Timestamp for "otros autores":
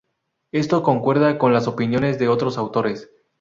2.27-3.11